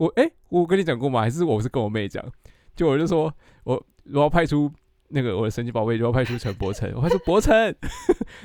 [0.00, 1.20] 我哎，我跟你讲过吗？
[1.20, 2.24] 还是我是跟我妹讲？
[2.74, 3.30] 就我就说
[3.64, 3.74] 我
[4.10, 4.72] 我要派出
[5.08, 7.54] 那个我的神奇宝贝，就要派出陈柏成，我派出柏成，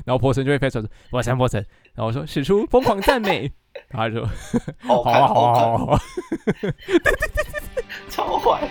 [0.03, 1.63] 然后柏成就会派出我陈柏成，
[1.93, 3.49] 然后我说使出疯狂赞美，
[3.87, 4.29] 他就说
[4.79, 5.99] 好好啊好啊好啊好啊，
[8.11, 8.67] 超坏。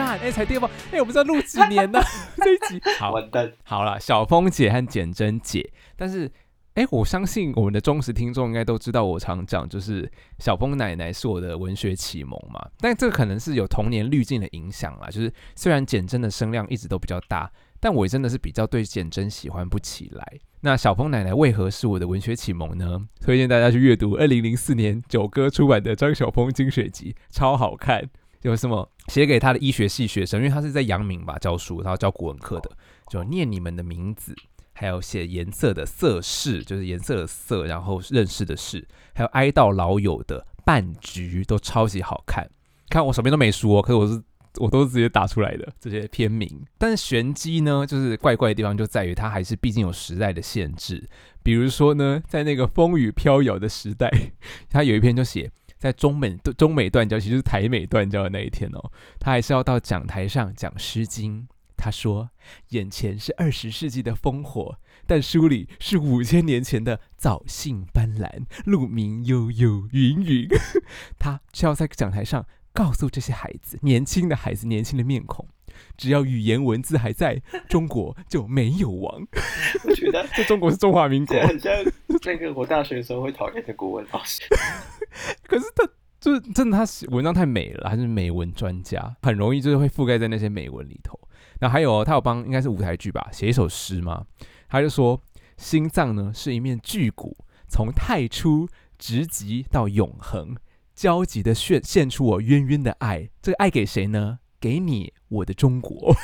[0.00, 2.00] 干哎才第二包，哎我不知道录几年呢
[2.42, 6.30] 这一集好完蛋，好了，小峰姐和简真姐，但是，
[6.74, 12.66] 哎，我相信我们的忠实听众应该都知道，我常讲就是小峰奶奶是我的文学启蒙嘛。
[12.78, 20.38] 但这个可能是有童年滤镜的影响啦，就是虽然简真的声量一直都比较大，但我真的是比较对简真喜欢不起来。
[20.62, 23.06] 那小峰奶奶为何是我的文学启蒙呢？
[23.20, 28.08] 推荐大家去阅读二零零四年九歌出版的张晓峰精选集，超好看。
[28.42, 32.70] 有什么写给他的医学系学生，因为他是在阳明吧教书，然后教古文课的，
[33.08, 34.34] 就念你们的名字，
[34.72, 42.48] 还有写颜色的色式，就是颜色的色，然后认识的事，还有哀悼老友的半局，都超级好看。
[42.88, 44.22] 看我手边都没书哦，可是我是
[44.56, 46.48] 我都是直接打出来的这些片名。
[46.78, 51.08] 但是玄机呢，就是怪怪的地方就在于它还是毕竟有时代的限制，
[51.42, 54.10] 比如说呢，在那个风雨飘摇的时代，
[54.70, 55.50] 他有一篇就写。
[55.80, 61.42] 在中美中美断交，其实是台美断交的那一天哦，他还是要到讲台上讲《诗经》。
[61.82, 62.28] 他说
[62.76, 70.46] ：“眼前是二十世纪的烽火，但书里是五千年前的藻荇斑斓，鹿鸣悠悠，云云。
[71.18, 72.44] ”他就要在讲台上
[72.74, 75.48] 告诉这些孩子，年轻的孩子，年轻的面孔，
[75.96, 79.26] 只要语言文字还在，中国就没有亡。
[79.88, 81.72] 我觉得 这中国是中华民国，很像
[82.24, 84.42] 那个我大学的时候会讨厌的国文老师。
[85.46, 85.88] 可是他
[86.20, 91.18] 就是真的，他文章太美了，他是美文专家，很容易就是会覆盖在那些美文里头。
[91.58, 94.24] 然后还有他有帮应该是舞台剧吧写一首诗嘛，
[94.68, 95.20] 他就说
[95.56, 97.36] 心脏呢是一面巨骨，
[97.68, 100.56] 从太初直击到永恒，
[100.94, 103.28] 焦急的献献出我渊渊的爱。
[103.42, 104.38] 这个爱给谁呢？
[104.60, 106.14] 给你，我的中国。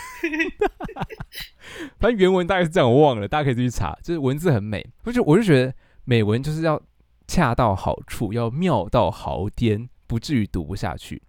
[1.98, 3.96] 反正原文大概是这样，我忘了，大家可以自己查。
[4.02, 5.74] 就是文字很美，我就我就觉得
[6.06, 6.80] 美文就是要。
[7.28, 11.20] 恰到好处，要妙到毫巅，不至于读不下去。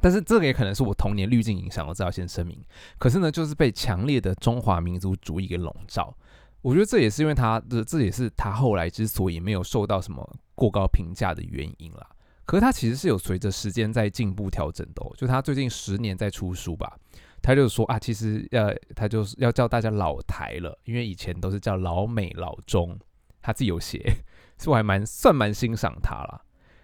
[0.00, 2.58] 但是这个也可能是我童年滤镜影响，我知道先声明。
[2.96, 6.16] 可是呢，就是被强烈的中华民族主义给笼罩。
[6.62, 12.06] 我觉得这也是因为他的，这也是他后来之所以没有受到什么过高评价的原因啦。
[12.46, 15.04] 可是他其实是有随着时间在进步调整的。
[15.04, 16.98] 哦就他最近十年在出书吧，
[17.42, 22.98] 他就说啊，其实呃，他就是要叫大家老台了，因为以前都是叫老美老中，
[23.48, 24.18] 他自己有写。
[24.60, 26.42] 是我还蛮算蛮欣赏他了。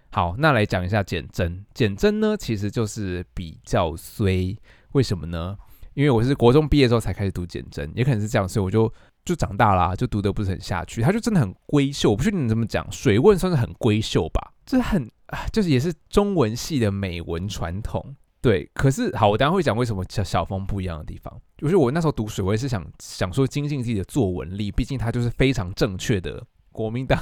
[0.09, 1.63] 好，那来讲一下简真。
[1.73, 4.57] 简真呢，其实就是比较衰。
[4.93, 5.57] 为什么呢？
[5.93, 8.91] 因为我是国中毕业之后才开始读简真，也可能是这样，所以我就
[9.25, 11.01] 就长大啦，就读得不是很下去。
[11.01, 14.53] 他就真的很闺秀，我不确定你怎么讲，水问算是很闺秀吧？
[14.65, 15.11] 这很
[15.51, 18.15] 就是也是中文系的美文传统。
[18.41, 21.41] 对，可是好，我等下会讲为什么小小峰不一样的地方。
[21.57, 26.41] 就是我那时候读水，我也是想想说精进自己的作文力，毕竟它就是非常正确的。
[26.75, 27.17] 国民党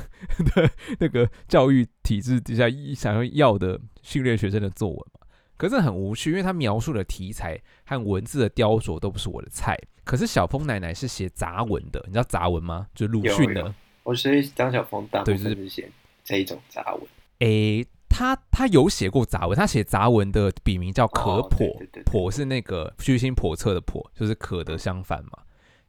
[0.56, 0.69] 的
[1.00, 2.66] 那个教育体制底下
[2.96, 5.19] 想要要的训练学生的作文嘛，
[5.56, 9.78] 可是很无趣，因为他描述的题材和文字的雕琢都不是我的菜。
[10.03, 12.88] 可是小峰奶奶是写杂文的，你知道杂文吗？
[12.96, 13.74] 就鲁迅的。
[14.02, 15.90] 我是张小峰大对，就是写
[16.25, 17.03] 这一种杂文。
[17.40, 25.43] 诶，他他有写过杂文，他写杂文的笔名叫可叵，叵是那个居心叵测的叵，就是可的相反嘛，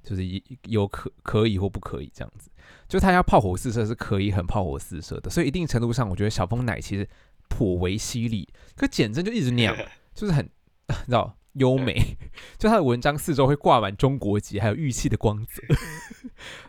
[0.04, 0.22] 就是
[0.66, 2.50] 有可可以或不可以这样子。
[2.87, 7.09] 就他要炮火四射是可以很炮火四射的，所以一定程度上，我觉得小峰奶其实
[7.48, 8.48] 颇为犀利。
[8.76, 9.76] 可简真就一直那样，
[10.15, 10.44] 就是很
[10.88, 12.16] 你知道优美。
[12.59, 15.62] 就他的文章四周会挂满中国籍，还有玉器的光泽。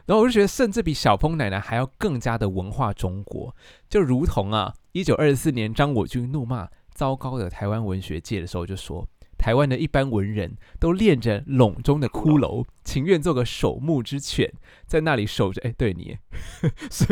[0.06, 3.56] 然后我就觉得，甚至比小峰奶奶还要更加的文化中国。
[3.90, 9.08] 就如同啊，一九二四年张我军怒骂糟糕的台湾文学界的时候，就说。
[9.46, 14.52] 台湾的一般文人都练着笼中的骷髅，情愿做个守墓之犬，
[14.88, 15.62] 在那里守着。
[15.62, 16.18] 哎，对你
[16.90, 17.06] 是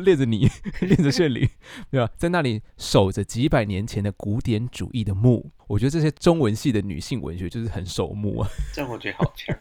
[0.00, 0.50] 练着你，
[0.82, 1.48] 练着炫灵，
[1.88, 2.10] 对吧？
[2.16, 5.52] 在那里守着几百年前的古典主义的墓。
[5.68, 8.48] 我觉得这些中文系的女性文学就是很守墓啊。
[8.74, 9.56] 这样我觉得好强，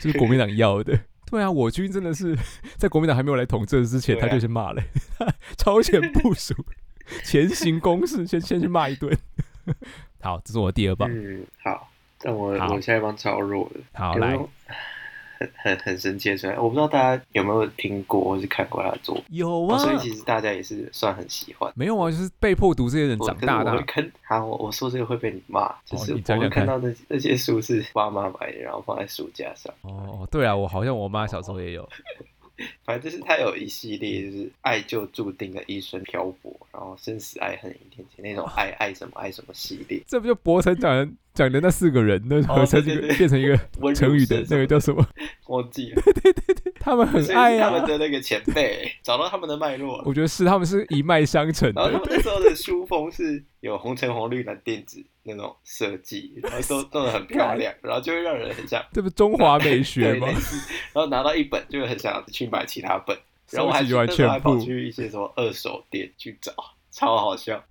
[0.00, 0.98] 就是国民党要的。
[1.30, 2.36] 对啊，我军真的是
[2.76, 4.82] 在国民党还没有来统治之前，他就先骂了，
[5.56, 6.56] 超前部署，
[7.24, 9.16] 前行攻势，先先去骂一顿。
[10.20, 11.08] 好，这是我第二棒。
[11.10, 11.88] 嗯，好，
[12.20, 13.80] 但我我下一棒超弱的。
[13.92, 14.36] 好来，
[15.38, 16.58] 很很很神奇的存在。
[16.58, 21.72] 我不知道大家有没有听过或是看过他的作品，有啊，所以其实大家也是算很喜欢。
[21.76, 23.72] 没有啊，就是被迫读这些人长大的。
[23.72, 29.72] 我看，好，我我说这个会被你骂，就是我们看到那那些书是爸妈买的，然后放在书架上。
[29.82, 31.88] 哦，对啊，我好像我妈小时候也有。
[32.84, 40.02] 反正就是他有一系列，就是爱就注定的一生漂泊，然后生死爱恨一天天那种爱爱什么爱什么系列。
[40.06, 43.56] 这不就博成讲的讲的那四个人，那合成一个变成一个
[43.94, 45.06] 成语的那个叫什么？
[45.48, 46.02] 忘记了。
[46.02, 47.70] 对对对对，他们很爱啊。
[47.70, 51.82] 他们的那个前辈 找到他们的脉络，我觉得是他们是一脉相承的。
[51.82, 55.04] 然后他们那时候的书风是有红橙黄绿蓝靛紫。
[55.30, 60.26] 那种设计，然后都弄得很漂亮， 然后就会让人很想，这不中华美学吗？
[60.26, 63.14] 然后拿到一本，就会很想去买其他本，
[63.52, 66.54] 然后我还那时候还跑去一些什么二手店去找，
[66.90, 67.62] 超好笑。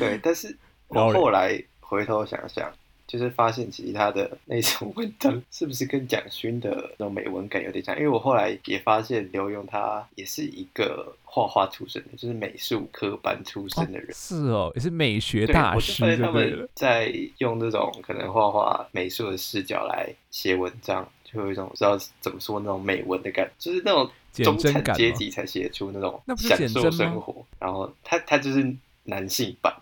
[0.00, 0.58] 对，但是
[0.88, 2.68] 我后来回头想想。
[3.10, 7.96] 就是发现其他的那种 文章是不是跟蒋勋的那种美文感有点像？
[7.96, 14.08] 因为我后来也发现刘墉他也是一个画画出身的，就是美术科班出身的人。
[14.12, 16.04] 是哦，也是美学大师。
[16.04, 27.44] 我他们在用这种可能画画美术的视角来写文章，就有一种不知道怎么说那种美文的感觉，就是那种中产阶级才写出那种享受生活。
[27.58, 28.72] 然后他他就是
[29.02, 29.74] 男性版。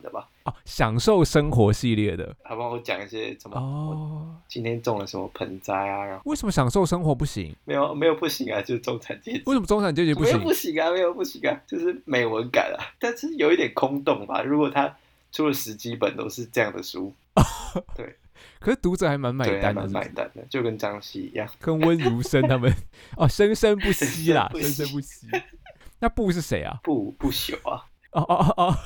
[0.69, 3.59] 享受生活系列的，他帮我讲一些什么？
[3.59, 6.05] 哦，今天种了什么盆栽啊？
[6.05, 7.57] 然后为什么享受生活不行？
[7.65, 9.43] 没有，没有不行啊，就是中产阶级。
[9.47, 10.39] 为什么中产阶级不行？
[10.43, 14.43] 不行啊，没有不行啊，就是美文感啊，但是有一点空洞吧。
[14.43, 14.95] 如果他
[15.33, 17.15] 出了十几本都是这样的书，
[17.97, 18.17] 对，
[18.61, 22.71] 可是读者还蛮买单的，买单的，就跟张希一样，跟温如生他们
[23.17, 25.27] 哦，生生不息啦，生生不息。
[25.99, 26.79] 那不是谁啊？
[26.85, 27.87] 不不朽啊！
[28.13, 28.77] 哦哦哦哦。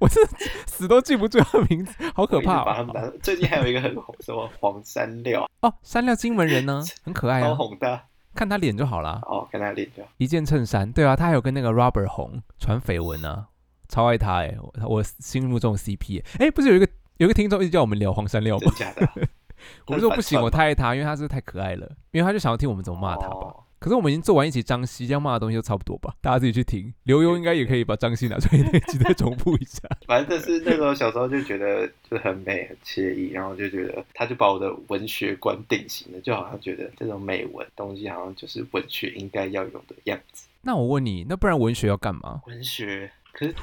[0.00, 0.20] 我是
[0.66, 2.82] 死都记不住他的名字，好可怕！
[3.22, 8.00] 最近还有一个很红，什么黄山料哦，山料金门人呢，很可爱啊，红的，
[8.34, 9.20] 看他脸就好了。
[9.22, 13.46] 哦，看他脸就好一件衬衫，对啊，他还有跟那个 Robert 红传绯闻呢，
[13.88, 14.54] 超爱他哎，
[14.86, 18.72] 我心目中 CP 哎，不是有一个有一个听众一直叫我们聊黄山料吗？
[18.76, 19.08] 假的，
[19.88, 23.54] 我说不行，我太爱他，因为他是太可爱了，因为他就想要听我们怎么骂他吧。
[23.78, 26.14] 可是我们已经做完一集张希，这样骂的东西都差不多吧？
[26.20, 26.92] 大家自己去听。
[27.04, 29.82] 刘墉应该也可以把张希拿出来那集再重复一下。
[30.06, 40.48] 反正就是那时候小时候就觉得就很美很惬意，然后就觉得他就把我的文学观定型了，就好像觉得这种美文东西好像就是文学应该要有的样子。
[40.60, 42.42] 那我问你，那不然文学要干嘛？
[42.46, 43.10] 文学。
[43.38, 43.54] 可 是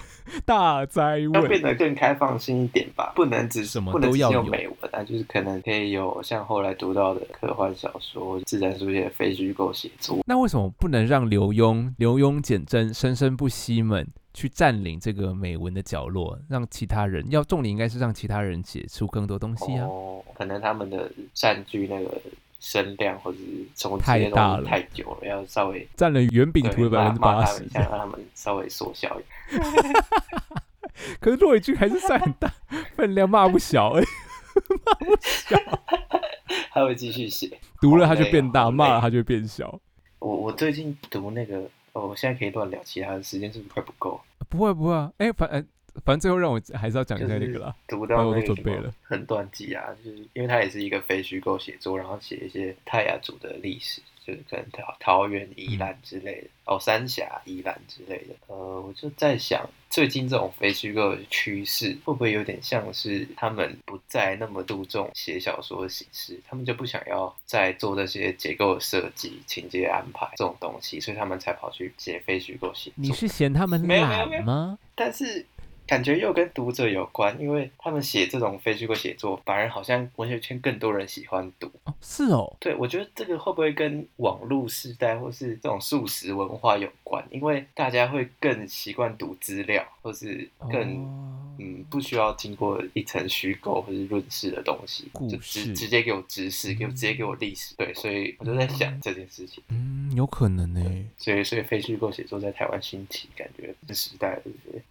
[0.46, 10.20] 大灾问，要变得更开放性一点吧，不能只什么都要有美文，啊就是可能可以有像后来读到的科幻小说、自然书写、非虚构写作。
[10.26, 19.86] 那为什么不能让刘墉、刘墉、简真生生不息们去占领这个美文的角落，让其他人要重点应该是让其他人写出更多东西啊？
[19.86, 22.10] 哦，可能他们的占据那个。
[22.66, 23.44] 声量或者是
[23.76, 29.24] 从太大了，太久了，要稍微占了圆饼图的百分之八十，想让他们稍微缩小一
[29.56, 29.64] 点。
[31.22, 32.52] 可是骆以军还是算很大，
[32.96, 34.02] 分量骂不小哎，
[34.84, 35.60] 骂不小，
[36.72, 39.80] 他会继续写，读了他就变大，骂了他就变小。
[40.18, 41.60] 我我最近读那个，
[41.94, 44.20] 哦，我现在可以乱聊，其他的时间是不是快不够？
[44.50, 45.64] 不会不会，哎，反正。
[46.04, 54.02] 反正最后让我还是要讲一下那个啦，读到那个很断记啊，就是因为它也是一个非虚构写作，然后写一些泰雅族的历史。
[54.26, 58.34] 就是可能桃桃园、宜兰之类的，哦，三峡、宜兰之类的。
[58.48, 72.96] 呃，我就在想，最近这种非虚构的趋势，会不会有点像是他们不再那么注重写小说的形式，他们就不想要再做这些结构设计、情节安排这种东西，所以他们才跑去写非虚构写作。
[72.96, 74.80] 你是嫌他们懒吗？
[74.96, 75.46] 但是。
[75.88, 81.72] 感觉又跟读者有关，因为他们写这种非虚构写作，反而好像文学圈更多人喜欢读。
[82.02, 87.24] 是哦，对，我觉得这个会不会跟网络时代或是这种素食文化有关？
[87.30, 90.82] 因为大家会更习惯读资料，或是更
[91.60, 97.76] 嗯不需要经过一层虚构或是润饰的东西，就直直接给我知识，给我直接给我历史。
[97.76, 99.64] 对，所以我就在想这件事情。
[99.70, 100.82] 嗯，有可能呢。
[101.18, 104.42] 所以，所以非虚构写作在台湾兴起，感觉跟时代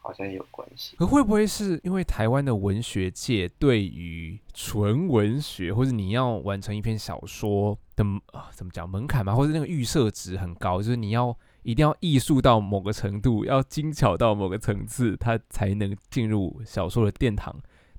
[0.00, 0.96] 好像有关系。
[0.96, 17.54] 可会不会是因为台湾的文学界对于纯文学，或者你要完成一篇小说的啊，怎么讲门槛嘛，或者那个预设值很高，就是你要一定要艺术到某个程度，要精巧到某个层次，它才能进入小说的殿堂。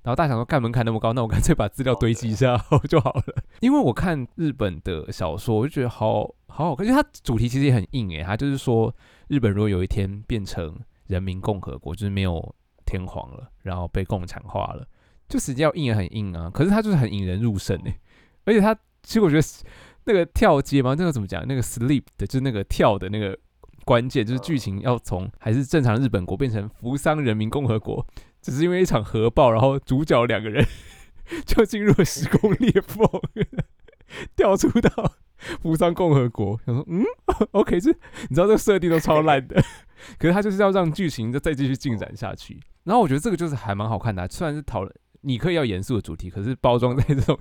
[0.06, 2.56] 然后大家想说，干门槛那么高，那我干脆把资料堆积一下
[2.88, 3.42] 就好了。
[3.58, 8.94] 因为我看日本的小说，我就觉得好好好看，因为它主题其实也很硬诶，它就是说
[9.26, 12.54] 日本如果有一天变成人民共和国，就是没有。
[12.88, 14.86] 天皇了，然后被共产化了，
[15.28, 17.92] 就实际要硬也很硬啊，可是它就是很引人入胜诶，
[18.44, 18.72] 而且它
[19.02, 19.42] 其实我觉得
[20.04, 21.44] 那个跳接嘛，那个怎么讲？
[21.48, 23.36] 那个 sleep 的，就是那个跳的那个
[23.84, 28.06] 关键，就是剧情要从还是正常日本国变成扶桑人民共和国，
[28.46, 30.64] 只是因为一场核爆，然后主角两个人
[31.44, 33.04] 就进入了时空裂缝，
[34.36, 35.14] 调出到
[35.60, 36.56] 扶桑共和国。
[36.64, 37.04] 想说，嗯，
[37.50, 37.90] OK，这
[38.28, 39.60] 你知道这个设定都超烂的，
[40.16, 42.60] 可是他就是要让剧情再再继续进展下去。
[42.84, 47.36] 然后我觉得这个就是还蛮好看的，虽然是讨论你可以要严肃的主题，可是包装在这种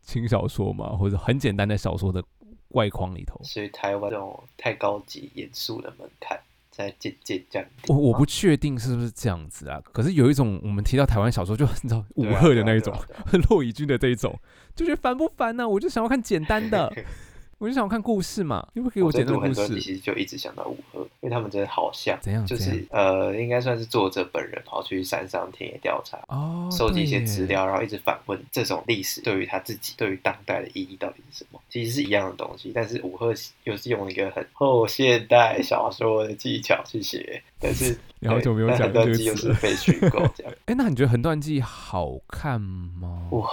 [0.00, 2.24] 轻小说嘛，或者很简单的小说的
[2.68, 3.38] 外框里头。
[3.44, 7.68] 所以台湾这种太高级严肃的门槛在渐渐这样。
[7.88, 12.94] 我我不确定是不是这样子啊，可是有一种我们提到台湾小说，就 你知道武对啊赫的那一种
[13.50, 14.38] 骆以军的这一种，
[14.74, 16.92] 就觉得烦不烦呢、我就想要看简单的，
[17.60, 31.60] 我就想看故事嘛，你不给我在简单的故读很多集，事，其实就一直想到五鹤，因为他们真的好像，怎样就是呃，应该算是作者本人跑去山上田野调查，哦，收集一些资，料，然后一直反问这种历史对于他自己、对于当代的意义到底是什么？
[31.68, 39.36] 其实是一样的东西，但是武赫又是用一个很后现代小说的技巧去写， 但是你好久没有讲这个但很多集又。
[39.36, 40.52] 是被虚构这样。
[40.64, 43.28] 哎，那你觉得《横断记》好看吗？
[43.32, 43.50] 哇，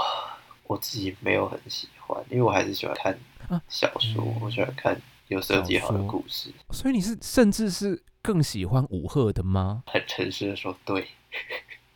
[0.66, 3.18] 我自己没有很喜欢，因为我还是喜欢看
[3.50, 6.52] 啊小说，嗯我喜欢看有设计好的故事。
[6.72, 11.08] 所以你是甚至是更喜欢武赫的吗很诚实的说，对？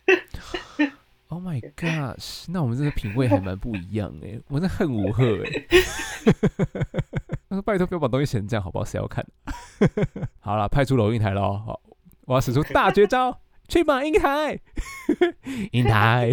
[1.30, 5.50] Oh my gosh，那我们真的品味还蛮不一样哎，我在恨武赫哎。
[7.50, 8.84] 他说：“拜托，不要把东西写成这样，好不好？
[8.84, 9.26] 谁要看？”
[10.42, 11.54] 好了，派出龙应台喽！
[11.66, 11.82] 好，
[12.26, 13.40] 我要使出大绝招，
[13.70, 14.60] 去吧，应台！
[15.72, 16.32] 应台，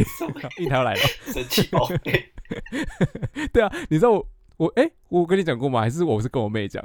[0.59, 1.01] 应台要来了。
[1.33, 2.33] 神奇宝贝，
[3.53, 5.81] 对啊，你知道我我哎、我跟你讲过吗？
[5.81, 6.85] 还是我是跟我妹讲？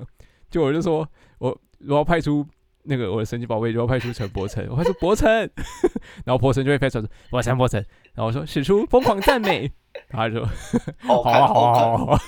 [0.50, 1.08] 就我就说
[1.40, 2.46] 我我要派出
[2.84, 5.30] 那个我的神奇宝贝，就要派出陈柏成，我派出柏成，
[6.26, 9.72] 然后柏成就会派出来说柏成柏成，然后我说使出疯狂赞美，
[10.10, 10.48] 然后他就说
[11.00, 12.20] 好啊 好啊，好啊好啊，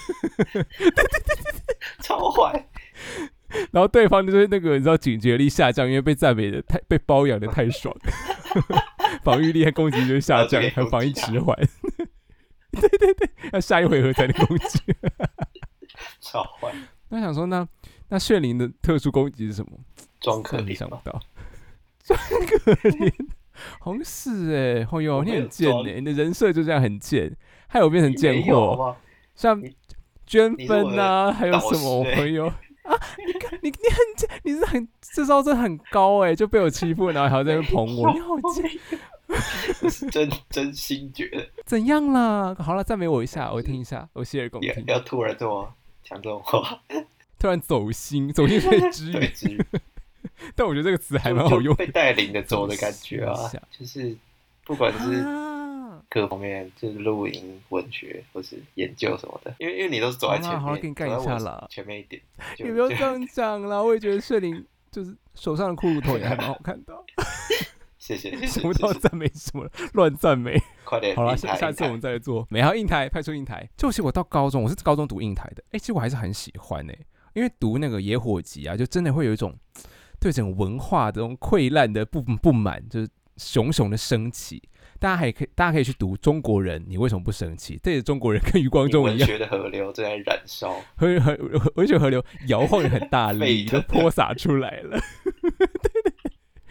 [2.01, 2.67] 超坏，
[3.71, 7.95] 然后对方就是那个你知道警觉力下降，因为被赞美的太被包养的太爽，
[9.23, 11.55] 防御力和攻击力就下降，还有防御迟缓。
[12.81, 14.79] 对对对，要下一回合才能攻击。
[16.19, 16.73] 超坏，
[17.09, 17.67] 那想说，那
[18.09, 19.71] 那炫灵的特殊攻击是什么？
[20.19, 21.21] 装可怜嘛，想不到，
[22.03, 23.13] 装可怜，
[23.79, 27.35] 好像是哎、哦哟，我没有你很贱装哎、你的人设就这样很贱，
[27.67, 28.95] 害我变成贱货，
[29.35, 29.61] 像
[30.25, 38.69] 捐分啊，还有什么我朋友啊，你看你你很贱，你是很这招真很高哎、就被我欺负，然后还要在那边捧我，你好贱，
[40.11, 41.47] 真真心觉得。
[41.65, 42.55] 怎样啦？
[42.59, 44.83] 好了，赞美我一下，我听一下，我洗耳恭要听。
[44.87, 46.81] 要突然这么讲这种话，
[47.39, 49.65] 突然走心，走心 被支对，援，至于
[50.55, 53.35] 但我觉得这个词还蛮好用就被带领的走的感觉啊
[53.71, 54.15] 就是
[54.65, 55.53] 不管是啊。
[56.07, 61.65] 各方面，就是录音、文学或是研究什么的，因为因为你都是走在前面，好啦好给你干一下啦。
[61.69, 62.21] 前面一点，
[62.55, 66.93] 就你不要就这样讲啦，我也觉得炫灵就是手上的骷髅头也还蛮好看的，
[68.05, 70.61] 谢谢谢谢什么都要谢谢，赞美什么了，乱赞美。
[70.85, 73.67] 快点，好了，下下次我们再来做美好印台，派出印台。
[73.75, 76.95] 就其实我到高中，我是高中读印台的，哎、其实我还是很喜欢哎、
[77.33, 79.55] 因为读那个野火集啊，就真的会有一种
[80.19, 84.61] 对整个文化的这种溃烂的不不满，就是熊熊的升起。
[84.97, 87.77] 大家还可以，大家可以去读《中国人》，你为什么不生气？
[87.83, 91.37] 这也是中国人跟余光中一样，文学的河流正在燃烧， 河河
[91.75, 95.24] 文学河流摇晃的很大 力，都泼洒出来了，对对对，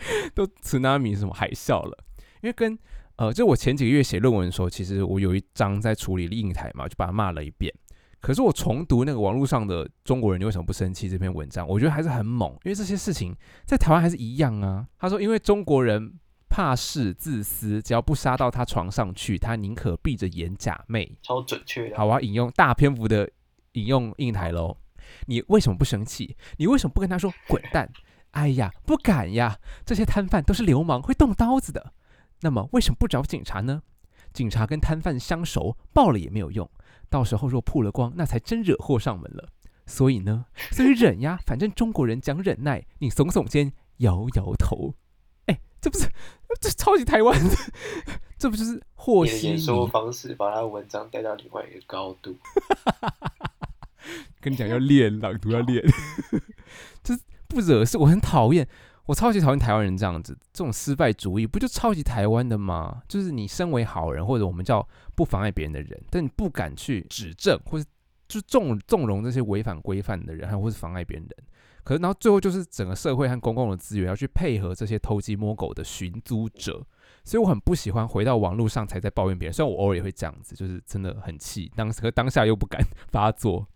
[0.34, 2.04] 都 tsunami 什么海啸了。
[2.42, 2.78] 因为跟
[3.16, 7.72] 呃，就我前几个月写论文的时候，其实我有一章在处理印台嘛，就把它骂了一遍。
[8.20, 14.86] 可是我重读那个网络上的中国人，你为什么不生气这篇文章，我觉得还是很猛，因为这些事情在台湾还是一样啊。
[14.98, 16.14] 他说，因为中国人
[16.48, 21.10] 怕事自私，只要不杀到他床上去，他宁可闭着眼假寐。
[21.22, 21.96] 超准确的。
[21.96, 23.30] 好，我要引用大篇幅的
[23.72, 24.76] 引用印台喽。
[25.26, 26.34] 你为什么不生气？
[26.56, 27.88] 你为什么不跟他说滚蛋？
[28.34, 29.58] 哎呀，不敢呀！
[29.84, 31.92] 这些摊贩都是流氓，会动刀子的。
[32.40, 33.82] 那么为什么不找警察呢？
[34.32, 36.68] 警察跟摊贩相熟，报了也没有用。
[37.08, 39.48] 到时候若曝了光，那才真惹祸上门了。
[39.86, 42.84] 所以呢，所以忍呀，反正中国人讲忍耐。
[42.98, 44.94] 你耸耸肩，摇摇头。
[45.46, 46.08] 哎，这不是
[46.60, 47.54] 这超级台湾的，
[48.36, 49.52] 这不就是和你的稀泥？
[49.52, 52.36] 演说方式把他的文章带到另外一个高度，
[54.40, 55.84] 跟你讲要练朗读要练，
[57.04, 57.20] 就是
[57.54, 57.96] 不惹事。
[57.96, 58.66] 我很讨厌，
[59.06, 63.02] 我超级讨厌台湾人这样子，这种失败主义不就超级台湾的吗？
[63.08, 67.84] 就是你身为好人，或者我们叫不妨碍别人的人，但你不敢去指正，或是
[68.26, 71.26] 就纵纵容这些违反规范的人，还或是妨碍别人。
[71.84, 76.82] 可是，然后最后就是整个社会和公共的资源要去配合这些偷鸡摸狗的寻租者，
[77.24, 79.52] 所以我很不喜欢回到网络上才在抱怨别人。
[79.52, 82.80] 虽然我偶尔也会这样子，就是真的很气，当时当下又不敢
[83.12, 83.66] 发作。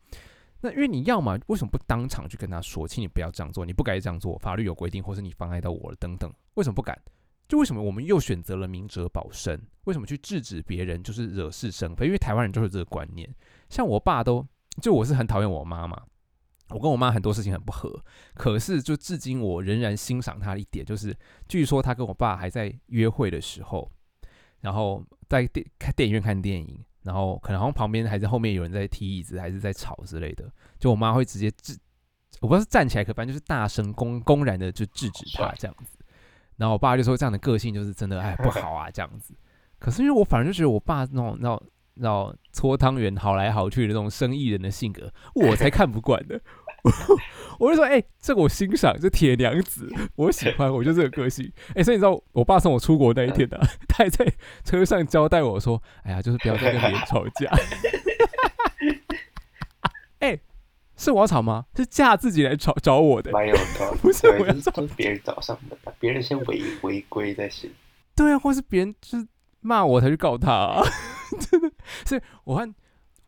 [0.61, 7.01] 那因为你要嘛，为什么不当场去跟他说，请你不要这样做，你不该这样做，法律有规定，或是你妨碍到我了等等，为什么不敢？
[7.47, 9.59] 就为什么我们又选择了明哲保身？
[9.85, 12.07] 为什么去制止别人就是惹是生非？
[12.07, 13.33] 因为台湾人就是这个观念。
[13.71, 14.47] 像我爸都，
[14.83, 16.03] 就我是很讨厌我妈嘛，
[16.71, 21.17] 我跟我妈很多事情很不合，可是就至今我仍然欣赏她一点，就是
[21.49, 23.91] 据说她跟我爸还在约会的时候，
[24.61, 30.45] 然后在电看电影院看电影，然后可能好像旁边还是后面有人在踢椅子，还是在吵之类的，
[30.79, 31.75] 就我妈会直接制，
[32.43, 35.99] 我不知道是站起来，可反正就是大声公公然的就制止他这样子。
[36.59, 39.35] 然后我爸就说这样的个性就是真的哎不好啊这样子，
[39.79, 41.63] 可是因为我反正就觉得我爸那种那种
[41.95, 46.39] 那种搓汤圆好来好去的那种生意人的性格，我才看不惯的。
[47.59, 51.51] 我就说哎，这个我欣赏，这铁娘子我喜欢，我就这个个性。
[51.75, 53.59] 哎，所以你知道我爸送我出国那一天呢，
[53.89, 54.27] 他还在
[54.65, 57.51] 车上交代我说，哎呀，就是不要再跟别人吵架。
[60.21, 60.39] 哎。
[61.01, 61.65] 是我要吵吗？
[61.77, 63.99] 是架自己来吵找我的，蛮有道理。
[64.03, 67.71] 不是我是别人找上门，别人先违违规再行。
[68.17, 69.25] 对啊，或是别人就是
[69.61, 70.83] 骂我才去告他，啊
[71.49, 71.71] 真的。
[72.05, 72.75] 所以我和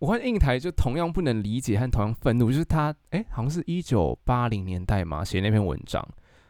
[0.00, 6.02] 我和印台就同样不能理解和同样愤怒，就是他哎，好像是一九八零年代嘛写那篇文章，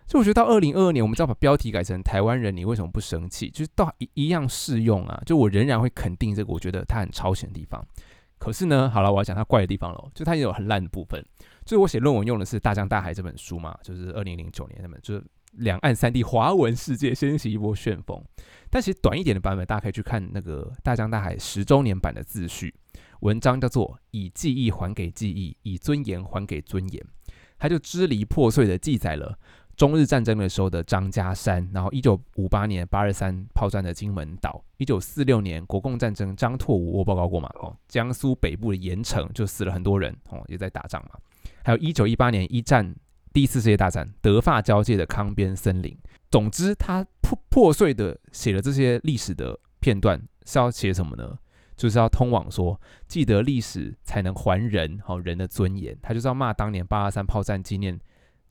[0.07, 3.51] 就我觉得到二零二二年，我们只要把标题改成台湾人，你为什么不生气？
[3.51, 5.21] 就是到一一样适用啊。
[5.27, 7.85] 就我仍然会肯定这个，我觉得他很超前的地方。
[8.39, 11.21] 可是呢，好了，我要讲他怪的地方了，就他也有很烂的部分。
[11.65, 18.23] 就是我写论文用的是《大江大海》这本书嘛，就是二零零九年那本，就是两岸三地华文世界掀起一波旋风。
[18.71, 22.75] 但其实短一点的版本，大家可以去看那个《大江大海》十周年版的自序，
[23.21, 27.03] 文章叫做《以记忆还给记忆，以尊严还给尊严》，
[27.59, 29.39] 他就支离破碎的记载了。
[29.77, 37.49] 中日战争的时候的张家山，然后一九五八年八二三炮战的金门岛，一九四六年国共战争张拓武我报告过嘛？
[37.61, 41.19] 哦，江苏北部的盐城就死了很多人哦，也在打仗嘛。
[41.65, 42.95] 还有一九一八年一战
[43.33, 45.97] 第一次世界大战德法交界的康边森林。
[46.31, 51.39] 总之，他破破碎的写了这些历史的片段是要写什么呢？
[51.81, 55.97] 就是要通往说记得历史才能还人好人的尊严。
[56.03, 57.99] 他就是要骂当年八二三炮战纪念。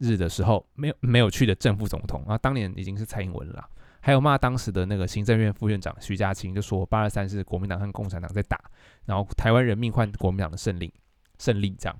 [0.01, 8.57] 日的时候没有没有去的正副总统，然后当年已经是蔡英文了，还有骂当时的那个行政院副院长徐家清，就说八二三是国民党和共产党在打，
[9.03, 10.93] 然后台湾人命换国民党的胜利，
[11.37, 11.99] 胜利这样。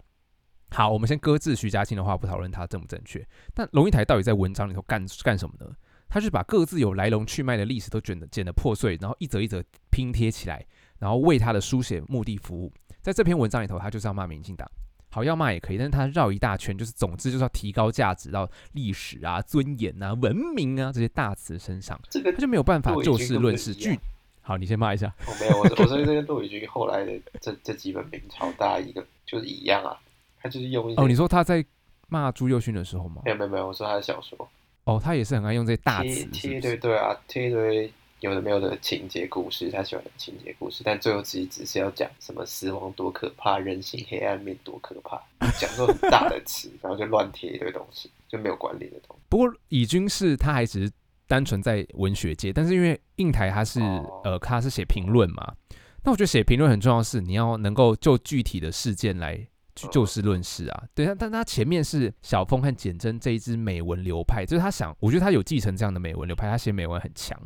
[0.72, 3.28] 好，我们先搁置徐家清的话，不讨论他正不正确。
[3.54, 5.70] 但龙应台到底在文章里头干干什么呢？
[6.08, 9.62] 他是把各自有来龙去脉的历史都卷的剪得破碎，然后一则一则
[9.92, 10.66] 拼贴起来，
[11.00, 12.72] 然后为他的书写目的服务。
[13.02, 14.70] 在这篇文章里头，他就是要骂民进党。
[15.12, 23.74] 好要骂也可以，但是他绕一大圈，就是总之就是要提高价值到历史啊、尊严啊、文明啊这些大词身上，这个他就没有办法就事论事。
[23.74, 24.00] 句
[24.42, 25.12] 好，你先骂一下。
[25.26, 30.00] 我没有，我我说这个杜宇军后来的这这几本明朝大一个就是一样啊，
[30.44, 31.66] 他就是用哦，你说他在
[32.08, 33.24] 骂朱佑勋的时候吗？
[33.26, 34.48] 没有没有没有，我说他的小说。
[34.84, 37.92] 哦，他也是很爱用这些大词，贴一堆对啊，贴一堆。
[38.22, 45.18] 有的没有的情节故事，他喜欢的情节故事，但最后其实只是要讲什么死亡多可怕，人性黑暗面多可怕，
[45.58, 49.22] 讲这种大的词，然后就乱贴一堆东西，就没有管理的东西。
[49.30, 50.92] 不过以军是他还只是
[51.28, 53.80] 单纯在文学界，但是因为印台他是
[54.24, 55.54] 呃他是写评论嘛，
[56.04, 60.84] 那我觉得写评论很重要是你要能够就具体的事件来就事论事啊。
[60.94, 67.40] 对啊，但他前面是小峰和简真这一支美文流派，就是他想，我觉得他有继承这样的美文流派，他写美文很强。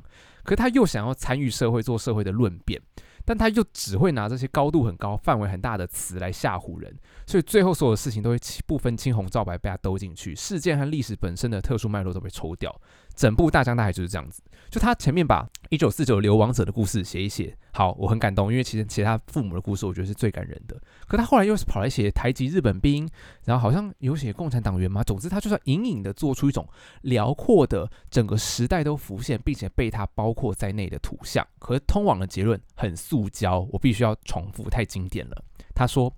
[0.43, 2.82] 可他又想要参与社会，做社会的论辩，
[3.25, 6.93] 但他又只会拿这些高度很高、范围很大的词来吓唬人，
[7.25, 12.73] 所以最后所有事情都会不分青红皂白被他兜进去，事件和历史本身的特殊脉络都被抽掉。
[13.15, 20.80] 整部《大江大海》就是这样子，就他前面把一九四九流亡者的故事写一写，好，我很感动，因为其实写他父母的故事，我觉得是最感人的。
[21.08, 23.08] 可他后来又是跑来写台籍日本兵，
[23.45, 26.67] 然后好像有写共产党员嘛，总之他就算隐隐的做出一种
[27.02, 31.47] 辽阔的整个时代都浮现，并且被他包括在内的图像。
[31.60, 35.43] 可是通往的结论很塑胶，我必须要重复，太经典了。
[35.76, 36.12] 他说：“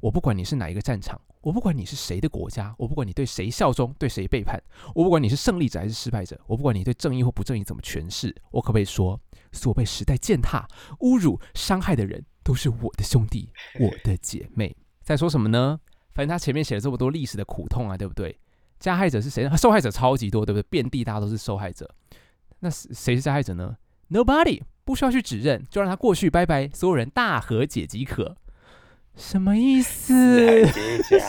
[0.00, 4.58] 我不管你是哪一个战场。”我不管你是谁的国家，我不管你对谁效忠，对谁背叛，
[4.94, 9.20] 我不管你是胜利者还是失败者，我不管你对正义或不正义怎么诠释，我可不可以说，
[9.52, 10.66] 所被时代践踏、
[11.00, 14.74] 侮辱、伤害的人都是我的兄弟、我的姐妹？
[15.02, 15.78] 在说什么呢？
[16.14, 18.38] 反正他前面写了这么多历史的苦痛啊，对不对？
[18.78, 19.46] 加害者是谁？
[19.54, 20.66] 受害者超级多，对不对？
[20.70, 21.94] 遍地大都是受害者。
[22.60, 23.76] 那谁是加害者呢
[24.08, 28.34] ？Nobody，不需要去指认，就让他过去，拜拜，所有人大和解即可。
[29.16, 30.66] 什么意思？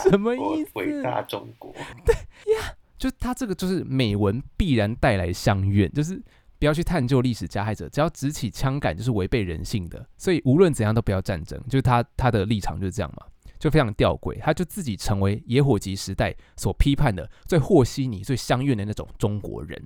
[0.02, 0.70] 什么意思？
[0.74, 1.72] 伟大中国。
[2.04, 2.14] 对
[2.54, 6.20] 呀，就他这个就是美文必然带来相怨，就是
[6.58, 13.26] 不要去探究历史加害者，只要执起枪杆就是违背人性的，所以无论怎样都不要战争，就是他他的立场就是这样嘛，
[13.58, 19.80] 就非常吊诡，他就自己成为野火集时代所批判的最和稀泥、最相怨的那种中国人。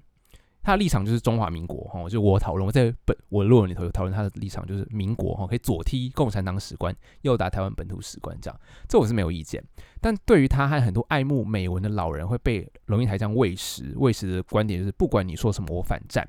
[0.70, 9.62] 他立场就是中华民国哈，就我讨论我在本我的论文里头有讨论他的立场就是民国哈，可以左踢共产党史观，右打台湾本土史观这样，这我是没有意见。
[10.00, 16.26] 但对于他和很多爱慕美文的老人会被龙应台这样喂食喂食的观点就是，不管你说什么我反战，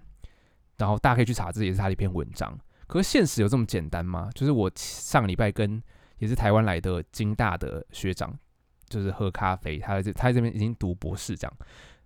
[0.77, 2.57] 然后大家可以去查，这也是他的一篇文章。
[2.87, 4.29] 可是现实有这么简单吗？
[4.33, 5.81] 就是我上礼拜跟
[6.17, 8.37] 也是台湾来的京大的学长，
[8.89, 11.57] 就是喝咖啡，他在他在这边已经读博士这样。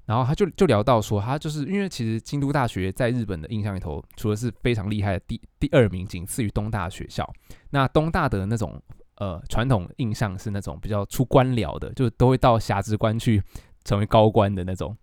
[0.06, 7.28] 然后他就就聊到说，他就是因为其实京都大学在日本的印象里头，除了是非常厉害的第第二名，仅次于东大学校。
[7.72, 8.80] 那东大的那种
[9.16, 13.42] 呃传统印象是那种比较出官僚的，就都会到辖职官去
[13.84, 14.96] 成为高官的那种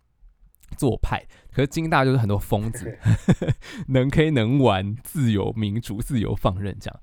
[0.77, 1.21] 做派。
[1.51, 2.97] 可是京大就是很多疯子，
[3.89, 7.01] 能 K 能玩，自由民主、自由放任这样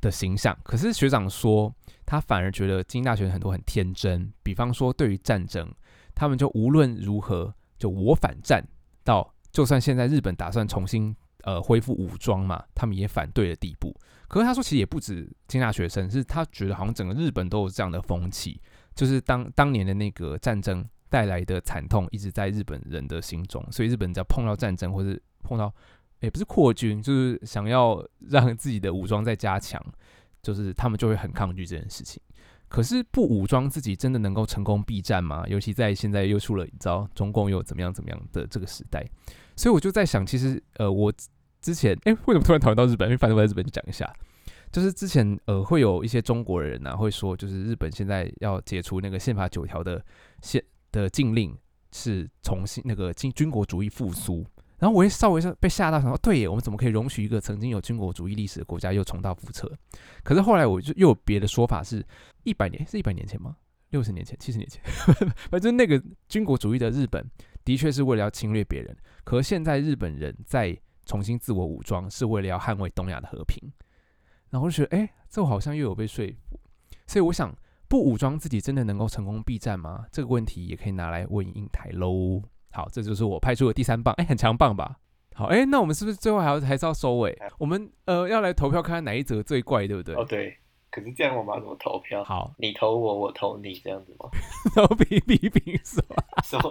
[0.00, 0.58] 的形象。
[0.62, 1.74] 可是学长说，
[2.06, 5.70] 他反而觉得京大学很多很天真，比方说对于战争。
[6.14, 8.62] 他们就无论如何，就我反战
[9.04, 13.94] 到，就算现在日本打算重新呃恢复武装嘛，他们也反对的地步。
[14.28, 18.58] 可是他说，其实也不止京大学生，是他觉得好像整个日本都有这样的风气，
[18.94, 25.70] 就是当当年的那个战争带来的惨痛一直在日本人的心中，所以日本只要碰到战争或者碰到，
[26.20, 29.78] 也不是扩军，就是想要让自己的武装再加强，
[30.40, 32.18] 就是他们就会很抗拒这件事情。
[32.72, 35.44] 可是不武装自己真的能够成功避战吗？
[35.46, 39.06] 尤其在现在又出了一招，中共又怎么样怎么样的这个时代，
[39.54, 41.12] 所以我就在想，其实呃，我
[41.60, 43.06] 之前哎，为什么突然讨论到日本？
[43.08, 44.10] 因为反正我在日本讲一下，
[44.72, 50.02] 就是之前呃，会有一些中国人呐，会说，就是日本现在要解除那个宪法九条的
[50.40, 51.54] 限的禁令，
[51.92, 54.46] 是重新那个军军国主义复苏。
[54.82, 59.72] 然后我也稍微是被吓到，想说对耶，我们怎么可以容许一个曾经有军国主义历史的国家又重蹈覆辙？
[60.24, 62.04] 可是后来我就又有别的说法，是
[62.42, 63.56] 一百年是一百年前吗？
[63.90, 64.82] 六十年前、七十年前，
[65.52, 67.24] 反正那个军国主义的日本
[67.64, 68.96] 的确是为了要侵略别人。
[69.22, 73.72] 可现在日本人在重新自我武装，是为了要捍卫东亚的和平。
[74.50, 76.58] 然后我就觉得，哎，这好像又有被说服。
[77.06, 80.04] 所以我想，不武装自己真的能够成功避战吗？
[80.10, 82.42] 这个问题也可以拿来问英台喽。
[82.72, 84.96] 好，这就是我派出的第三棒，哎，很强棒吧？
[85.34, 87.36] 好，哎，那我们是不是最后还要还是要收尾？
[87.58, 90.14] 我们呃要来投票，看看哪一则最怪，对不对？
[90.14, 90.56] 哦，对。
[90.90, 92.22] 可是这样我们要怎么投票？
[92.22, 94.28] 好，你投我，我投你，这样子吗？
[94.76, 96.02] 然后比比平手，
[96.44, 96.70] 什么？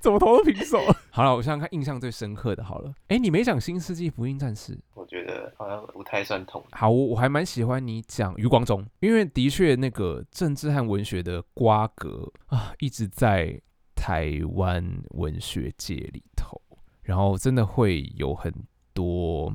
[0.00, 0.80] 怎么投都平手？
[1.10, 2.92] 好了，我想想看印象最深刻的，好了。
[3.06, 4.74] 哎，你没讲《新世纪福音战士》？
[4.94, 6.60] 我觉得好像不太算同。
[6.72, 13.60] 好，我我还蛮喜欢你讲余光中，因为的确那个政治和文学的瓜葛啊，一直在。
[14.02, 16.60] 台湾文学界里头，
[17.02, 18.52] 然后真的会有很
[18.92, 19.54] 多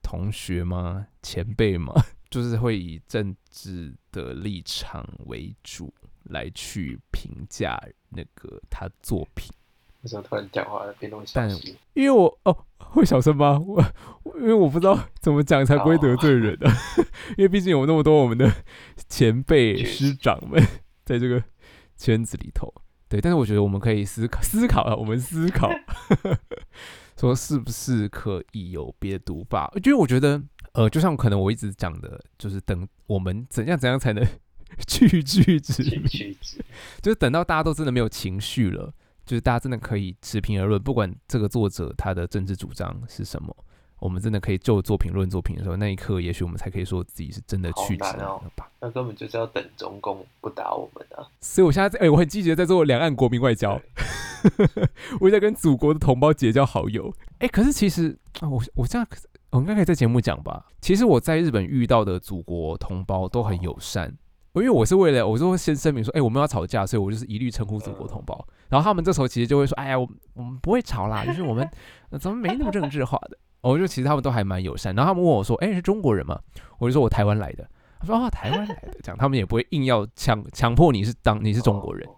[0.00, 1.04] 同学吗？
[1.20, 1.92] 前辈吗？
[2.30, 5.92] 就是会以政治的立场为主
[6.26, 7.76] 来去评价
[8.10, 9.50] 那个他作品。
[10.02, 11.60] 为什么突然讲话变那么小声？
[11.94, 13.58] 因为我哦，会小声吗？
[13.66, 13.82] 我
[14.36, 16.72] 因为我不知道怎么讲才不会得罪人啊。
[17.36, 18.48] 因为毕竟有那么多我们的
[19.08, 20.62] 前辈师长们
[21.04, 21.42] 在这个
[21.96, 22.72] 圈子里头。
[23.08, 25.70] 对，但是我觉得我们可以思考思考啊，我们思考
[27.16, 29.72] 说是不是可以有别的读法？
[29.82, 30.42] 因为我觉得，
[30.72, 34.24] 呃，就像可能我一直讲的，就是等我们怎样怎样才能
[34.86, 36.36] 句句之名，
[37.00, 38.92] 就是等到大家都真的没有情绪了，
[39.24, 43.56] 就是大家真的可以持平而论，不管这个作者他的政治主张是什么。
[44.00, 48.70] 我们真的可以就作品论作品的时候，那一刻也许我们才可以说自己是真的去职了吧？
[48.80, 51.26] 那根本就是要等中共不打我们啊！
[51.40, 53.80] 所以我现在在哎，我很积极的在做两岸国民外交，
[55.20, 57.12] 我在跟祖国的同胞结交好友。
[57.38, 59.06] 哎，可是其实我我这样，
[59.50, 60.66] 我应该可以在节目讲吧？
[60.80, 64.16] 其实我在日本遇到的祖国同胞都很友善，
[64.54, 68.46] 因为我是为了我说先声明说，哎，我们要吵架，所以我就是一律称呼祖国同胞。
[68.68, 71.68] 然后他们这时候其实就会说，哎呀，我我们不会吵啦，就是我们
[72.20, 73.36] 怎么没那么政治化的？
[73.60, 76.40] 我就其实他们都还蛮友善，然后他们问我说：“哎，是中国人吗？”
[76.78, 77.68] 我就说：“我台湾来的。”
[78.00, 82.08] 他说：“哦，台湾来的。”这样他们也不会硬要强强迫你是当你是中国人。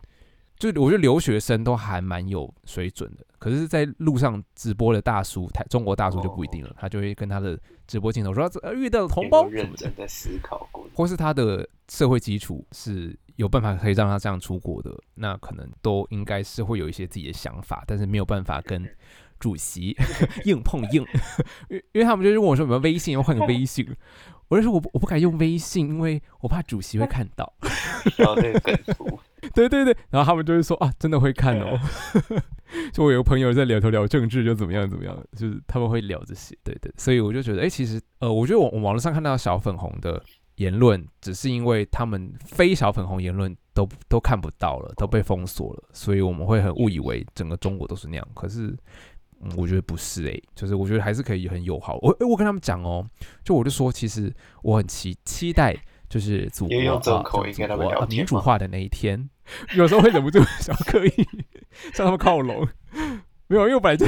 [0.59, 18.87] 就我觉得留学生都还蛮有水准的，可是，在路上直播的大叔，台中国大叔就不一定了，他就会跟他的直播镜头说：“遇到同胞认真在思考过，或是他的社会基础是有办法可以让他这样出国的，那可能都应该是会有一些自己的想法，但是没有办法跟。”
[19.40, 19.96] 主席
[20.44, 21.05] 硬碰硬，
[21.68, 23.85] 因因为他们就是问我说有没有微信，要换个微信，
[24.48, 27.53] 我就说我我不敢用微信，因为我怕主席会看到。
[28.16, 29.18] 然后那个梗图，
[29.55, 31.79] 对对对，然后他们就会说啊，真的会看哦。
[32.92, 40.22] 就我有个朋友在聊头聊政治，就怎么样怎么样，就是他们会聊这些，对对，所以我就觉得，哎、其实呃，我觉得我我网络上看到小粉红的
[40.57, 48.76] 言论，只是因为他们非小粉红言论都都看不到了，都被封锁了，所以我们会很误以为整个中国都是那样，可是。
[49.40, 51.98] 嗯，我觉得不是诶、就是我觉得还是可以很友好。
[52.03, 53.07] 我诶我跟他们讲哦，
[53.42, 55.76] 就我就说，其实我很期期待，
[56.09, 57.55] 就是祖国因为用这种啊口音
[58.09, 59.29] 民主化的那一天，
[59.76, 61.11] 有时候会忍不住想要刻意
[61.94, 62.68] 向他们靠拢。
[63.46, 64.07] 没有，因为我本来就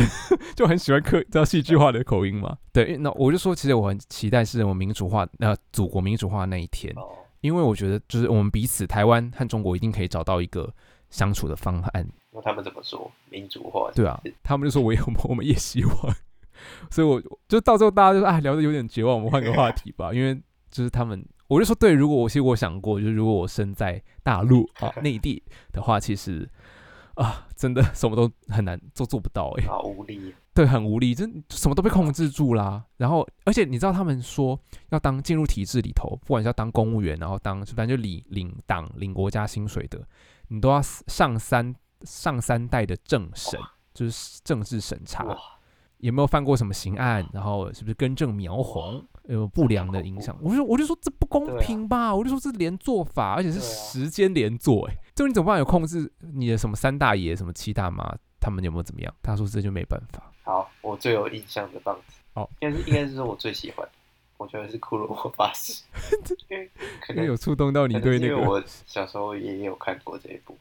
[0.54, 2.56] 就很喜欢刻知道戏剧化的口音嘛。
[2.72, 7.08] 对，那我就说，其实我很期待是我们民主化，呃，祖国民主化那一天，哦，
[7.40, 10.72] 因为我觉得就是我们彼此台湾和中国一定可以找到一个
[11.12, 12.04] 相处的方案。
[12.32, 13.08] 那他们怎么说？
[13.30, 13.92] 民主化？
[13.94, 15.94] 对啊，他们就说我也我们 我也希望，
[16.90, 20.34] 所以我就到最后大家就说啊聊的有点绝望，我们换个话题吧， 因为
[20.70, 26.48] 就是他们，我就说对，如果我其实我想过，就是如果我身在大陆 啊内地的话，其实
[27.14, 30.34] 啊真的什么都很难做做不到哎、好无力。
[30.54, 32.84] 对，很无力，真就什么都被控制住啦。
[32.98, 34.58] 然后，而且你知道他们说
[34.90, 40.06] 要当进入体制里头，不管是要当公务员，然后当反正就领领党领国家薪水的，
[40.52, 43.58] 你都要上三上三代的政审，
[43.94, 45.26] 就是政治审查，
[45.96, 50.36] 有没有犯过什么刑案，然后是不是根正苗红，有不良的影响？
[50.42, 55.58] 我就我就说这不公平吧，我就说这连坐法，而且是时间连坐，哎，就你怎么办？
[55.58, 59.14] 有控制你的什么三大爷、什么七大妈，他们有没有怎么样？
[59.22, 60.30] 他说这就没办法。
[60.42, 63.88] 好，我最有印象的棒子，哦，应该是应该是说我最喜欢，
[64.42, 65.82] 我觉得是骷髅魔法师，
[66.50, 66.68] 因为
[67.00, 70.52] 可能有触动到你对那个，因为我小时候也有看过这一部，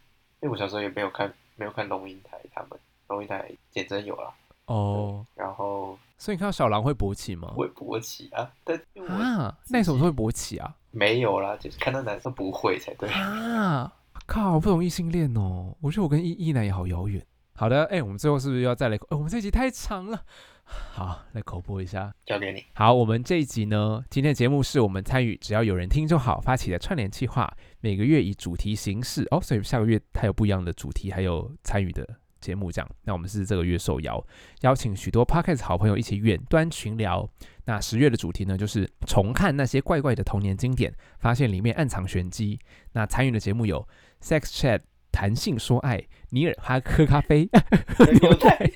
[0.41, 4.31] 因为我小时候也没有看没有看龙应台他们，龙应台简真有啦，
[4.67, 7.51] 哦，然后所以你看到小狼会勃起吗？
[7.55, 10.75] 会勃起啊，但啊，那你什么时候会勃起啊？
[10.91, 13.09] 没有啦，就是看到男生不会才对。
[13.09, 13.91] 啊，
[14.27, 15.75] 靠，不懂异性恋哦。
[15.81, 17.25] 我觉得我跟异异男也好遥远。
[17.61, 18.95] 好的，哎、我们最后是不是要再来？
[18.95, 20.19] 哎、我们这集太长了，
[20.65, 22.11] 好，来口播一下。
[22.25, 32.03] 交给你，好，我们这一集呢，今天的节目是我们参与只要有人听就好发起的串联计划，每个月以主题形式哦，所以下个月它有不一样的主题，还有参与的
[32.39, 32.89] 节目这样。
[33.03, 34.25] 那我们是这个月受邀，
[34.61, 37.29] 邀请许多 podcast 好朋友一起远端群聊。
[37.65, 42.59] 那十月的主题呢，就是重看那些怪怪的童年经典，发现里面暗藏玄机。
[42.93, 43.87] 那参与的节目有
[44.19, 47.47] Sex Chat、谈性说爱、尼尔他喝咖啡、
[47.95, 48.71] 喝牛奶，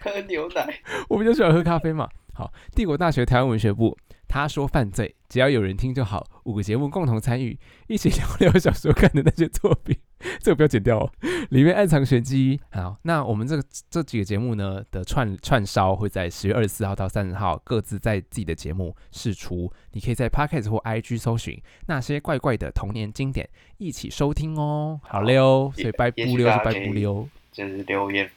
[0.00, 2.08] 喝牛奶，我比较喜欢喝咖啡嘛。
[2.34, 3.96] 好，帝国大学台湾文学部，
[4.32, 6.26] 他说犯罪，只要有人听就好。
[6.44, 9.94] 五个节目共同参与，一起聊聊小时候看的那些作品。
[10.40, 11.12] 这个不要剪掉哦，
[11.50, 12.58] 里面暗藏玄机。
[12.70, 24.98] 好，那我们这个这几个节目呢的串串烧会在十月二十四号到三十号各自在自己的节目试出，你可以在 Podcast 或 IG 搜寻那些怪怪的童年经典，一起收听哦。
[25.02, 27.28] 好嘞哦，所以拜也不溜是拜不溜。
[27.52, 28.30] 就是留言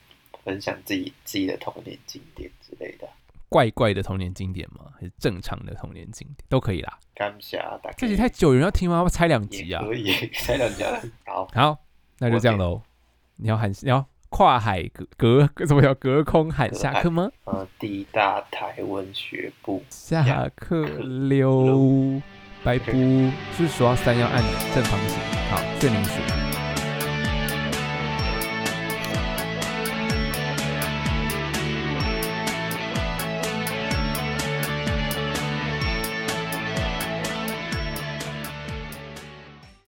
[0.43, 3.07] 分享自己自己的童年经典之类的。
[3.55, 4.91] 怪怪的童年经典吗？
[4.99, 6.45] 还是正常的童年经典？
[6.49, 6.99] 都可以啦。
[7.15, 8.97] 感谢大家，这集太久，有人要听吗？
[8.97, 9.81] 要不要拆两集啊？
[9.81, 10.83] 可以， 拆两集。
[11.25, 11.77] 好，好，
[12.19, 12.81] 那就这样喽。
[13.37, 14.83] 你要喊，你要跨海
[15.15, 17.29] 隔隔怎么叫隔空喊下课吗？
[17.45, 20.85] 呃，地大台文学部，下课
[21.29, 22.21] 溜，
[22.61, 22.91] 拜拜。
[23.53, 25.17] 是数到三要按正方形。
[25.49, 26.44] 好，顺铃数。